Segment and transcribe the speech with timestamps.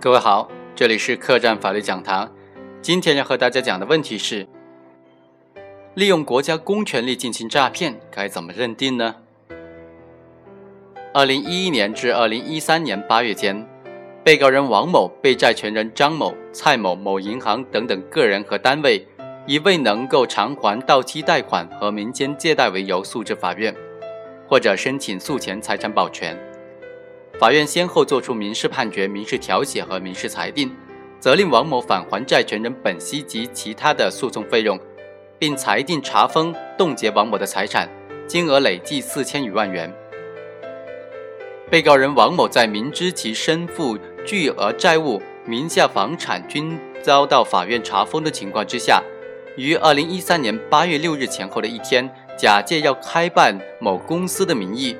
[0.00, 2.32] 各位好，这里是客栈法律讲堂。
[2.80, 4.46] 今天要和大家讲的问题是：
[5.94, 9.16] 利用国家公权力进行诈骗，该怎么认定呢？
[11.12, 13.66] 二零一一年至二零一三年八月间，
[14.22, 19.04] 被告人王某被债权人张某、蔡某某银行等等个人和单位，
[19.48, 23.74] 以未能够偿还到期贷款和民间借贷为由诉至法院，
[24.46, 26.38] 或者申请诉前财产保全。
[27.38, 30.74] 法院先后作出民事判决、民事调解和民事裁定，
[31.20, 34.76] 责令王某返还债权人本息及其他的诉讼费用，
[35.38, 37.88] 并裁定查封、冻结王某的财产，
[38.26, 39.94] 金额累计四千余万元。
[41.70, 43.96] 被告人王某在明知其身负
[44.26, 49.00] 巨额债务、名下房产均遭到法院查封的情况之下，
[49.56, 54.96] 于二零一三年八月六日前后的一天，假借要开办某公司的名义。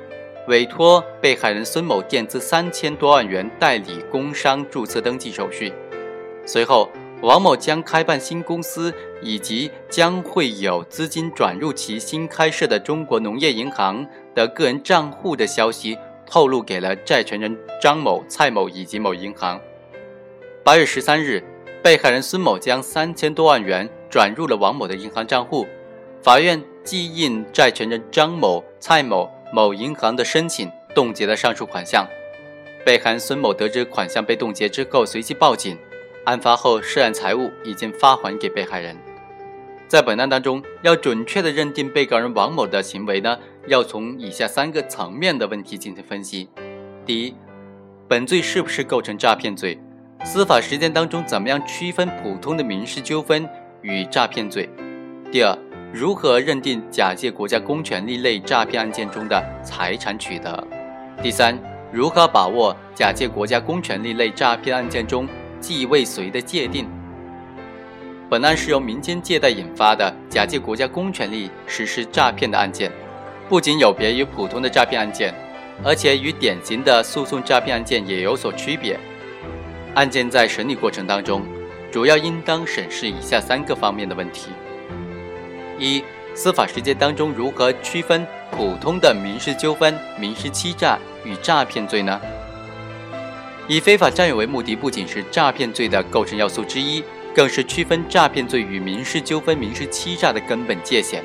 [0.49, 5.71] 委托被害人孙某垫资三千多万元代理工商注册登记手续，
[6.43, 6.89] 随后
[7.21, 19.61] 王某将开办新公司以及将会有资金转入其新开设的中国农业银行的个人账户的消息透露给了债权人张某、蔡某以及某银行。
[20.63, 21.43] 八月十三日，
[21.83, 25.67] 被害人孙某将三千多万元转入了王某的银行账户，
[26.23, 29.29] 法院即应债权人张某、蔡某。
[29.51, 32.07] 某银行的申请冻结了上述款项，
[32.85, 35.77] 被害人孙某得知款项被冻结之后，随即报警。
[36.25, 38.95] 案发后，涉案财物已经发还给被害人。
[39.87, 46.47] 在本案当中，要准确的认定被告人王某的行为呢，要从以下三个层面的问题进行分析：
[47.05, 47.33] 第一，
[48.07, 49.79] 本罪是不是构成诈骗罪？
[50.23, 53.49] 司法实践当中怎么样区分普通的民事纠纷
[53.81, 54.69] 与诈骗罪？
[55.31, 55.68] 第二。
[55.91, 60.67] 如何认定假借国家公权力类诈骗案件中的财产取得？
[61.23, 61.57] 第三，
[61.91, 65.27] 如何把握假借国家公权力类诈骗案件中
[65.59, 66.87] 既未遂的界定？
[68.29, 72.91] 本案是由民间借贷引发的假借国家公权力实施诈骗的案件，
[73.49, 75.33] 不仅有别于普通的诈骗案件，
[75.83, 78.95] 而且与典型的诉讼诈骗案件也有所区别。
[79.95, 81.41] 案件在审理过程当中，
[81.91, 84.51] 主要应当审视以下三个方面的问题。
[85.79, 86.03] 一、
[86.35, 92.19] 司法实践当中如何区分普通的民事纠纷、民事欺诈与诈骗罪呢？
[93.67, 97.03] 以非法占有为目的不仅是诈骗罪的构成要素之一，
[97.35, 101.23] 更是区分诈骗罪与民事纠纷、民事欺诈的根本界限。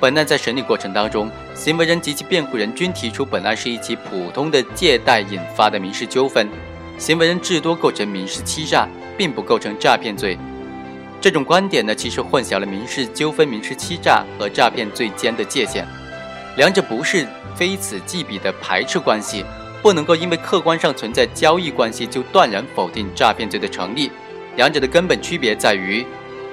[0.00, 6.48] 本案在审理过程当中，行为人及其辩护人均提出，本案是一起普通的借贷引发的民事纠纷，
[6.98, 10.36] 行为人至多构成民事欺诈，并不构成诈骗罪。
[11.24, 15.82] 这种观点呢，其实混淆了民事纠纷、民事欺诈和诈骗罪间的界限，
[16.58, 17.26] 两者不是
[17.56, 19.42] 非此即彼的排斥关系，
[19.80, 24.10] 不能够因为客观上存在交易关系就断然否定诈骗罪的成立。
[24.56, 26.04] 两者的根本区别在于，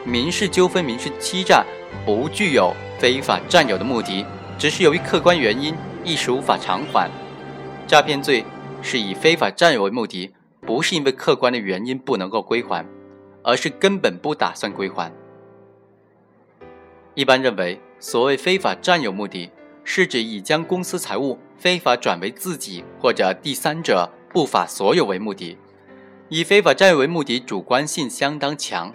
[0.05, 1.65] 民事纠纷、民事欺诈
[2.05, 4.25] 不具有非法占有的目的，
[4.57, 7.09] 只是由于客观原因一时无法偿还；
[7.85, 8.45] 诈骗罪
[8.81, 10.31] 是以非法占有为目的，
[10.65, 12.85] 不是因为客观的原因不能够归还。
[13.43, 15.11] 而是根本不打算归还。
[17.13, 19.51] 一般认为，所谓非法占有目的，
[19.83, 25.57] 是指以将公司财物非法转为自己或者第三者不法所有为目的。
[26.29, 28.93] 以非法占有为目的，主观性相当强，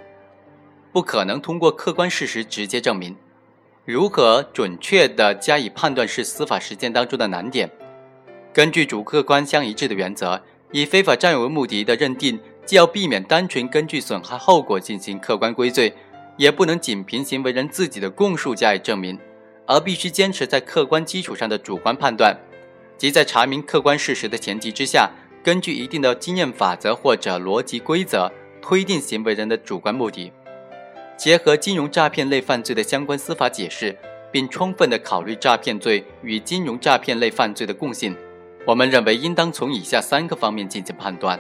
[0.93, 3.15] 不可能通过客观事实直接证明。
[3.85, 7.71] 如何准确地加以判断，是司法实践当中的难点。
[8.55, 10.43] 根据主客观相一致的原则，
[10.73, 12.41] 以非法占有为目的的认定。
[12.67, 15.95] 既要避免单纯根据损害后果进行客观归罪，
[16.37, 19.17] 也不能仅凭行为人自己的供述加以证明，
[19.67, 22.37] 而必须坚持在客观基础上的主观判断，
[22.99, 25.09] 即在查明客观事实的前提之下，
[25.45, 30.33] 根据一定的经验法则或者逻辑规则推定行为人的主观目的。
[31.17, 33.97] 结合金融诈骗类犯罪的相关司法解释，
[34.33, 38.15] 并充分的考虑诈骗罪与金融诈骗类犯罪的共性，
[38.67, 41.39] 我们认为应当从以下三个方面进行判断。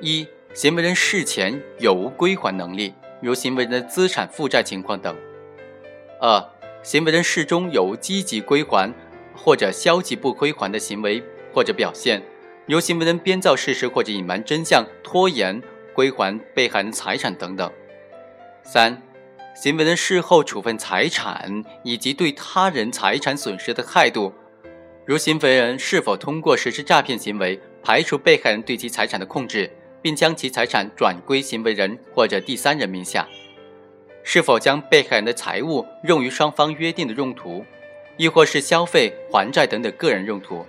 [0.00, 5.12] 一、行为人事前有无归还能力，如行为人的资产负债情况等；
[6.20, 6.42] 二、
[6.82, 8.92] 行为人事中有无积极归还
[9.34, 11.22] 或者消极不归还的行为
[11.52, 12.22] 或者表现，
[12.66, 15.60] 如行为人编造事实或者隐瞒真相、拖延
[15.92, 17.68] 归还被害人财产等等；
[18.62, 19.02] 三、
[19.54, 24.32] 行为人事后处分财产以及对他人财产损失的态度，
[25.04, 29.68] 如行为人是否通过实施诈骗行为排除被害人对其财产的控制。
[30.00, 33.28] 并将其财产转归行为人或者第三人名下，
[34.22, 37.64] 是否将被害人的财物用于双方约定的用途，
[38.16, 40.64] 亦或是消费、还债等等个人用途？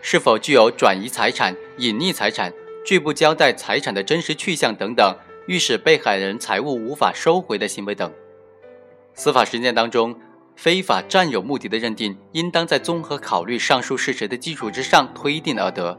[0.00, 2.52] 是否具有转移财产、隐匿财产、
[2.84, 8.12] 拒不交代财产的真实去向等等，预使被害人财物无法收回的行为等。
[9.14, 10.14] 司法实践当中，
[10.56, 15.98] 非法占有目的的认定，应当在综合考虑上述事实的基础之上推定而得。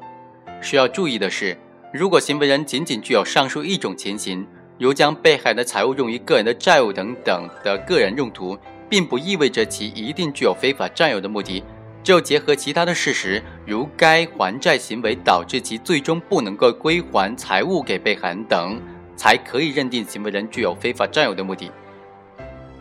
[0.62, 1.58] 需要注意的是，
[1.98, 4.46] 如果行为人仅仅具有上述一种情形，
[4.78, 8.58] 如将被害人的财物用于个人的债务等等的个人用途，
[8.90, 11.64] 并不意味着其一定具有非法占有的目的。
[12.04, 18.78] 只有结合其他的事实，如该还债行为导致其最终不能够归还财物给被害人等，
[19.16, 21.72] 才可以认定行为人具有非法占有的目的。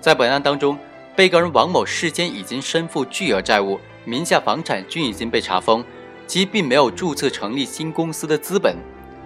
[0.01, 0.77] 在本案当中，
[1.15, 5.85] 被告人王某事先已经身负巨额债务，名下房产均已经被查封，
[6.27, 8.77] 其并没有注册成立新公司的资本，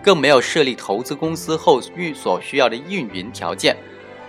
[0.02, 3.76] 更没有设立投资公司后运所需要的运营条件。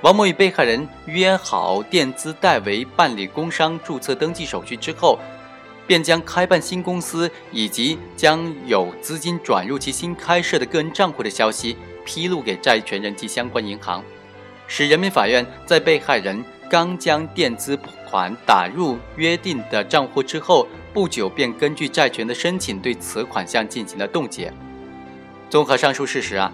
[0.01, 5.19] 王某与被害人约好垫资代为办理工商注册登记手续之后，
[5.85, 11.75] 便将开办新公司以及将有资金转入其新开设的个人账户的消息
[12.05, 14.03] 披露给债权人及相关银行。
[14.67, 17.77] 使人民法院在被害人刚将垫资
[18.07, 24.53] 款打入约定的账户之后不久，便根据债权的申请对此款项进行了冻结。
[25.49, 26.51] 综合上述事实啊，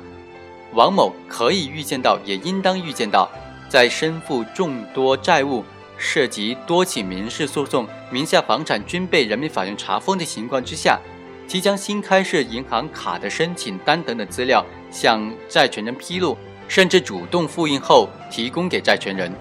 [0.73, 3.29] 王某可以预见到，也应当预见到，
[3.67, 5.63] 在身负众多债务、
[5.97, 10.99] 涉及多起民事诉讼、名下房产均被人民法院查封的情况之下，
[11.45, 16.37] 即将新开设银行卡的申请单等等资料向债权人披露。
[16.67, 19.31] 甚至主动复印后提供给债权人，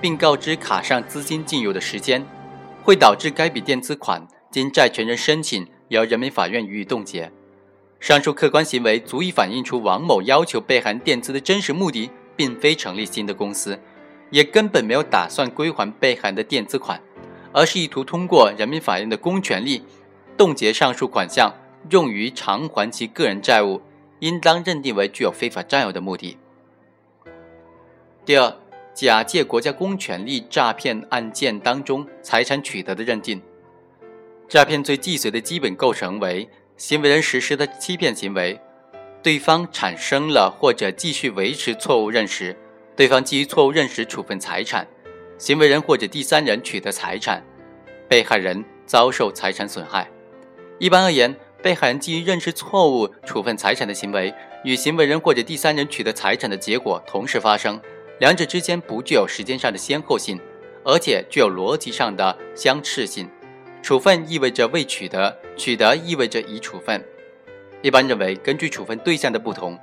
[0.00, 2.24] 并告知卡上资金进入的时间，
[2.82, 7.30] 会导致该笔垫资款经债权人申请由人民法院予以冻结。
[8.00, 13.78] 上述客观行为足以反映出王某要求被害人垫资的真实目的，并非成立新的公司，
[14.30, 16.98] 也根本没有打算归还被害人的垫资款，
[17.52, 19.82] 而是意图通过人民法院的公权力
[20.34, 21.54] 冻结上述款项，
[21.90, 23.82] 用于偿还其个人债务，
[24.20, 26.38] 应当认定为具有非法占有的目的。
[28.24, 28.56] 第二，
[28.94, 33.42] 假借国家公权力诈骗案件当中财产取得的认定，
[34.48, 36.48] 诈骗罪既遂的基本构成为
[36.80, 38.58] 行为人实施的欺骗行为，
[39.22, 42.56] 对方产生了或者继续维持错误认识，
[42.96, 44.88] 对方基于错误认识处分财产，
[45.36, 47.44] 行为人或者第三人取得财产，
[48.08, 50.08] 被害人遭受财产损害。
[50.78, 54.32] 一般而言，被害人基于认识错误处分财产的行为，
[54.64, 57.78] 与行为人或者第三人取得财产的结果同时发生。
[58.20, 60.40] 两者之间不具有时间上的先后性，
[60.82, 63.28] 而且具有逻辑上的相斥性。
[63.82, 67.02] 处分意味着未取得，取得意味着已处分。
[67.82, 69.78] 一般认为，根据处分对象的不同，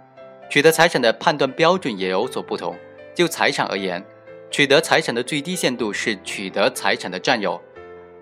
[0.50, 2.76] 取得财产的判断标准也有所不同。
[3.16, 4.06] 就财产而言，
[4.52, 7.60] 取得财产的最低限度是取得财产的占有，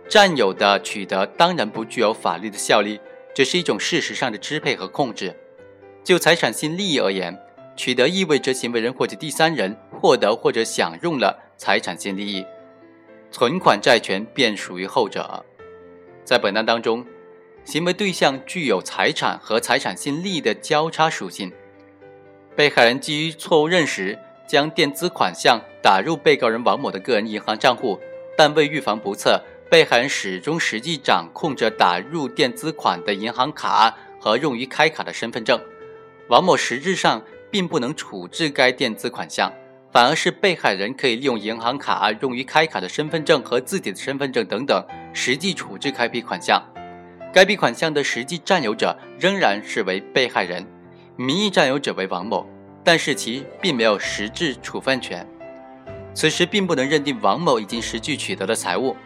[0.07, 2.99] 占有的取得当然不具有法律的效力，
[3.33, 5.35] 只是一种事实上的支配和控制。
[6.05, 7.37] 就财产性利益而言，
[7.75, 12.45] 取得意味着行为人或者第三人获得或者享用了财产性利益，
[13.29, 15.43] 存款债权便属于后者。
[16.25, 17.05] 在本案当中，
[17.63, 21.49] 行为对象具有财产和财产性利益的交叉属性。
[22.55, 27.99] 被害人基于错误认识，将垫资款项打入被告人王某的个人银行账户，
[28.35, 35.59] 但为预防不测，被害人始终实际掌控着打入垫资款的银行卡和用于开卡的身份证。
[36.27, 37.21] 王某实质上。
[37.51, 39.49] 并不能处置该垫资款项，
[39.95, 46.61] 反而是被害人可以利用银行卡用于开卡的身份证和自己的身份证等等，实际处置该笔款项。
[47.33, 50.67] 该笔款项的实际占有者仍然是为被害人，
[51.15, 52.45] 名义占有者为王某，
[52.83, 55.25] 但是其并没有实质处分权。
[56.13, 58.97] 此时并不能认定王某已经实际取得了财物。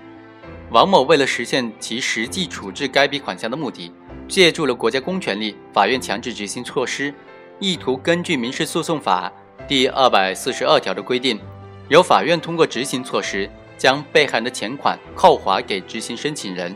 [0.72, 3.94] 王某为了实现其实际处置该笔款项的目的，
[4.28, 7.14] 借助了国家公权力、法院强制执行措施。
[7.60, 9.32] 意图根据民事诉讼法
[9.68, 11.40] 第二百四十二条的规定，
[11.88, 16.76] 由法院通过执行措施将被害人的钱款扣划给执行申请人。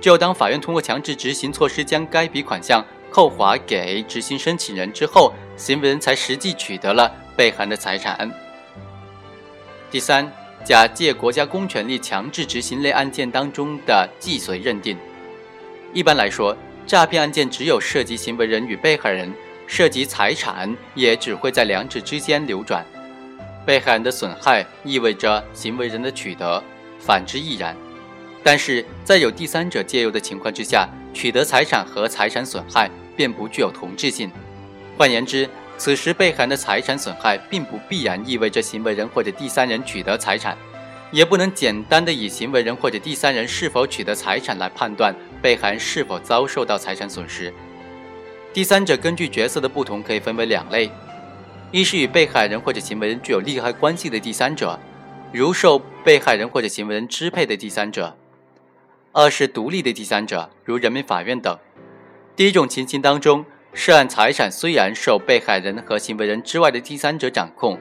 [0.00, 8.30] 只有当法院通过强制执行措施将该笔款项扣划给执行申请人之后，行为人才实际取得了被害人的财产。
[9.90, 10.30] 第三，
[10.62, 14.98] 假借国家公权力强制执行类案件当中的既遂认定。
[15.94, 16.54] 一般来说，
[16.86, 19.32] 诈骗案件只有涉及行为人与被害人。
[19.66, 22.84] 涉及财产，也只会在两者之间流转。
[23.66, 26.62] 被害人的损害意味着行为人的取得，
[26.98, 27.74] 反之亦然。
[28.42, 34.30] 但是在有第三者介入的情况之下，取得财产和财产损害便不具有同质性。
[34.98, 40.56] 换言之，此时被害人的财产损害并不必然意味着行为人或者第三人取得财产，
[41.10, 47.50] 也不能简单的以行为人或者第三人是否取得财产来判断被害人是否遭受到财产损失。
[48.54, 50.88] 第三者根据角色的不同，可以分为两类：
[51.72, 54.78] 一是与被害人或者行为人具有利害关系的第三者，
[55.32, 58.14] 如受被害人或者行为人支配的第三者；
[59.10, 61.58] 二是独立的第三者，如人民法院等。
[62.36, 67.76] 第一种情形当中，涉案财产虽然受被害人和行为人之外的第三者掌控，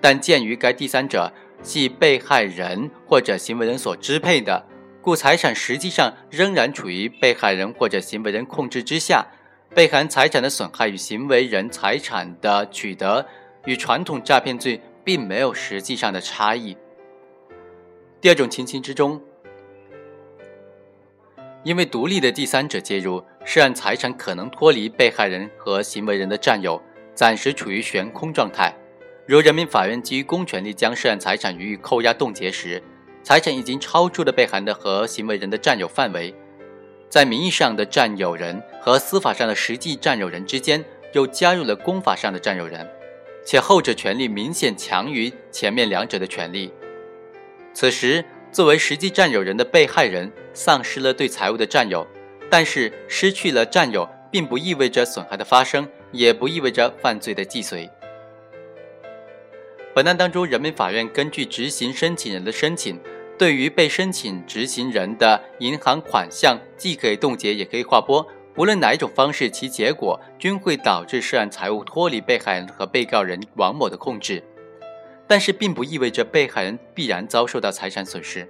[0.00, 1.30] 但鉴于该第三者
[1.62, 4.64] 系被害人或者行为人所支配的，
[5.02, 9.26] 故财产实际上仍然处于被害人或者行为人控制之下。
[9.74, 13.26] 被害人财产的损害与行为人财产的取得，
[13.64, 16.76] 与传统诈骗罪并没有实际上的差异。
[18.20, 19.20] 第二种情形之中，
[21.64, 26.80] 因为独立的第三者介入，涉案财产可能脱离被害人和行为人的占有，
[27.12, 28.72] 暂时处于悬空状态。
[29.26, 32.80] 如人民法院基于公权力将涉案财产予以扣押冻结时，
[33.24, 36.32] 财产已经超出了被害人的和行为人的占有范围。
[37.10, 42.86] 在名义上的占有人和司法上的实际占有人之间，又加入了公法上的占有人，
[43.42, 46.70] 且后者权利明显强于前面两者的权利。
[47.72, 48.22] 此时，
[48.52, 52.06] 作为实际占有人的被害人丧失了对财物的占有，
[52.50, 57.88] 但是失去了占有，并不意味着损害的发生，也不意味着犯罪的既遂。
[59.94, 63.00] 本案当中，人民法院根据执行申请人的申请。
[63.38, 68.24] 对于被申请执行人的银行款项，既可以冻结，也可以划拨。
[68.56, 74.42] 无论哪一种方式，其结果均会导致涉案财物脱离被害人和被告人王某的控制。
[75.26, 78.48] 但是，并不意味着被害人必然遭受到财产损失。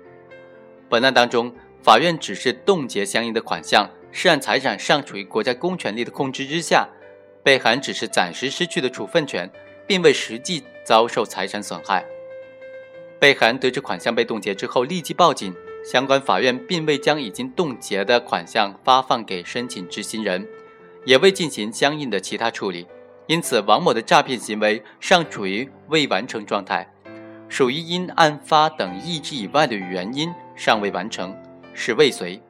[0.90, 6.86] 本案当中，法院只是冻结相应的款项，涉案财产尚处于国家公权力的控制之下，
[7.42, 9.48] 被害人只是暂时失去了处分权，
[9.86, 12.04] 并未实际遭受财产损害。
[13.18, 15.54] 被害人得知款项被冻结之后，立即报警。
[15.84, 20.48] 相关法院并未将已经冻结的款项发放给申请执行人，
[21.04, 22.86] 也未进行相应的其他处理，
[23.26, 26.90] 因此王某的诈骗行为尚处于未完成状态，
[27.50, 31.36] 属于因案发等意志以外的原因尚未完成，
[31.74, 32.40] 是未遂。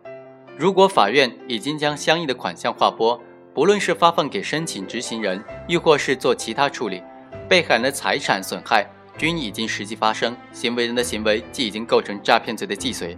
[0.57, 3.21] 如果法院已经将相应的款项划拨，
[3.53, 7.03] 不论是发放给申请执行人，亦或是做其他处理，
[7.49, 8.89] 被害人的财产损害。
[9.17, 13.17] 均已经实际发生，行为人的行为即已经构成诈骗罪的既遂，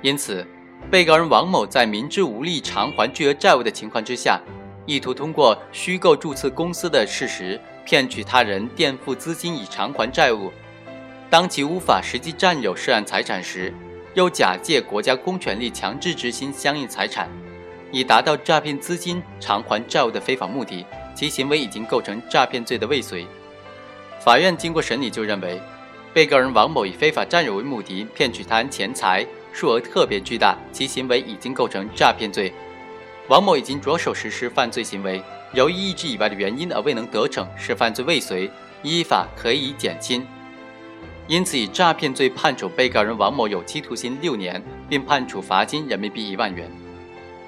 [0.00, 0.46] 因此，
[0.90, 4.40] 被告人王某在明知无力偿还巨额债务的情况之下，
[4.86, 10.52] 意图通过虚构注册公司的事实，骗取他人垫付资金以偿还债务。
[11.28, 13.74] 当其无法实际占有涉案财产时，
[14.14, 17.28] 又假借国家公权力强制执行相应财产，
[17.90, 23.26] 以达到诈骗资金偿还债务的非法目的，其行为已经构成诈骗罪的未遂。
[24.24, 25.60] 法院经过审理，就认为，
[26.14, 32.50] 被告人王某以非法占有为目的骗取他人钱财，数额特别巨大，其行为已经构成诈骗罪。
[33.28, 38.50] 王某已经着手实施犯罪行为，由于意志以外的原因而未能得逞，是犯罪未遂，
[38.82, 40.26] 依法可以减轻。
[41.26, 46.66] 因此，以诈骗罪判处被告人王某有期徒刑六年，并判处罚金人民币一万元。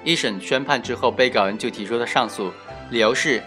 [0.03, 2.51] 一审宣判之后，被告人就提出了上诉，
[2.91, 3.41] 理由是：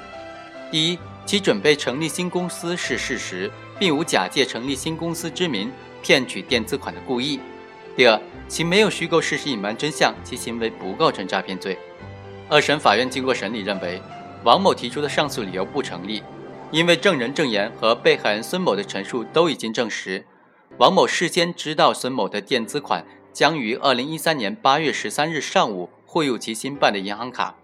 [0.72, 0.98] 第一。
[1.30, 5.70] 其准备成立新公司是事实，并无假借成立新公司之名
[6.02, 7.38] 骗取垫资款的故意。
[7.96, 11.78] 第二，其没有虚构事实隐瞒真相，其行为不构成诈骗罪。
[12.48, 14.02] 二审法院经过审理认为，
[14.42, 16.20] 王某提出的上诉理由不成立，
[16.72, 20.26] 因为证人证言和被害人孙某的陈述都已经证实，
[20.78, 27.54] 王某事先知道孙某的垫资款将于二零一三年八月十三日上午汇入其新办的银行卡，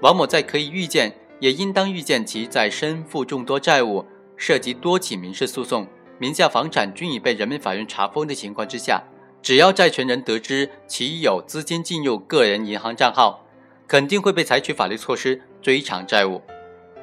[0.00, 1.12] 王某在可以预见。
[1.40, 4.04] 也应当预见其在身负众多债务、
[4.36, 5.86] 涉及多起民事诉讼、
[6.18, 9.02] 名下房产均已被人民法院查封的情况之下，
[9.40, 13.46] 只要债权人得知其有资金进入个人银行账号，
[13.86, 16.42] 肯定会被采取法律措施追偿债务。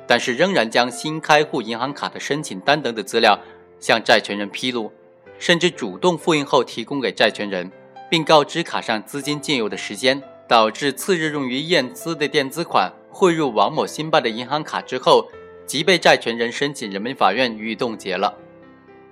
[0.08, 3.40] 但是仍然将新开户银行卡的申请单等的资料
[3.80, 4.92] 向债权人披露，
[5.40, 7.72] 甚至主动复印后提供给债权人，
[8.10, 12.94] 并告知卡上资金进入的时间，导致次日用于验资的垫资款。
[13.18, 15.30] 汇入王某新办的银行卡之后，
[15.66, 18.38] 即被债权人申请人民法院予以冻结了。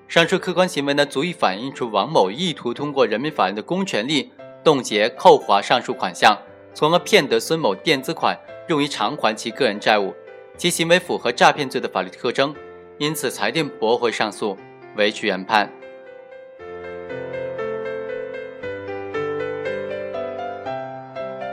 [0.09, 4.29] 上述客观行为呢，足以反映出王某意图通过人民法院的公权力
[4.61, 6.37] 冻结、扣划上述款项，
[6.73, 10.13] 从而骗得孙某垫资款用于偿还其个人债务，
[10.57, 12.53] 其行为符合诈骗罪的法律特征，
[12.97, 14.57] 因此裁定驳回上诉，
[14.97, 15.71] 维持原判。